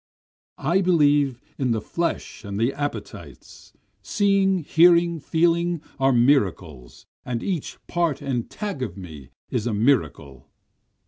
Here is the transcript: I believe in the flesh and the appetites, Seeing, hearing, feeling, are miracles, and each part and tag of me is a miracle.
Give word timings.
I 0.57 0.81
believe 0.81 1.39
in 1.59 1.69
the 1.73 1.79
flesh 1.79 2.43
and 2.43 2.59
the 2.59 2.73
appetites, 2.73 3.71
Seeing, 4.01 4.57
hearing, 4.63 5.19
feeling, 5.19 5.79
are 5.99 6.11
miracles, 6.11 7.05
and 7.23 7.43
each 7.43 7.77
part 7.85 8.19
and 8.19 8.49
tag 8.49 8.81
of 8.81 8.97
me 8.97 9.29
is 9.51 9.67
a 9.67 9.75
miracle. 9.75 10.49